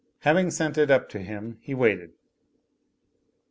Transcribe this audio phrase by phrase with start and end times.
[0.21, 2.13] Having sent it up to him, he waited.